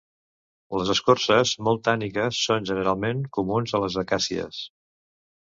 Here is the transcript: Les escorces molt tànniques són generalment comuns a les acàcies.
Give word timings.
Les 0.77 0.87
escorces 0.93 1.51
molt 1.67 1.83
tànniques 1.87 2.39
són 2.47 2.67
generalment 2.71 3.21
comuns 3.39 3.75
a 3.75 3.83
les 3.85 4.01
acàcies. 4.05 4.65